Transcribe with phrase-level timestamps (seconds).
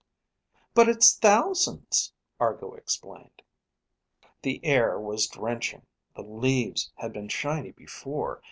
[0.73, 3.43] "But it's thousands," Argo explained.
[4.41, 5.85] The air was drenching.
[6.15, 8.39] The leaves had been shiny before.